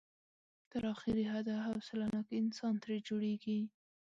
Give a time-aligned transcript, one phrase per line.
[0.71, 3.59] تر اخري حده حوصله ناک انسان ترې جوړېږي.